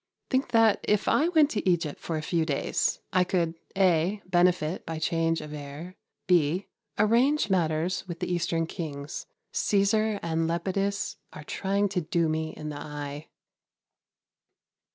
[0.31, 4.83] Think that if I went to Egypt for a few days I could (a) benefit
[4.83, 6.65] by change of air, (b)
[6.97, 9.27] arrange matters with the Eastern Kings.
[9.53, 13.27] Cæsar and Lepidus are trying to do me in the eye.